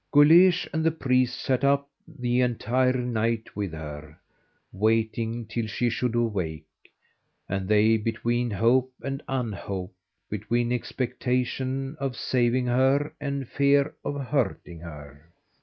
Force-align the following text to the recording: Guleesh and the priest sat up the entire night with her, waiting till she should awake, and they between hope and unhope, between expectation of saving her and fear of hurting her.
Guleesh 0.11 0.67
and 0.73 0.83
the 0.83 0.89
priest 0.89 1.39
sat 1.39 1.63
up 1.63 1.87
the 2.07 2.41
entire 2.41 2.93
night 2.97 3.55
with 3.55 3.71
her, 3.73 4.17
waiting 4.71 5.45
till 5.45 5.67
she 5.67 5.91
should 5.91 6.15
awake, 6.15 6.65
and 7.47 7.67
they 7.67 7.97
between 7.97 8.49
hope 8.49 8.91
and 9.03 9.21
unhope, 9.29 9.91
between 10.27 10.71
expectation 10.73 11.95
of 11.99 12.15
saving 12.15 12.65
her 12.65 13.13
and 13.21 13.47
fear 13.47 13.93
of 14.03 14.19
hurting 14.19 14.79
her. 14.79 15.29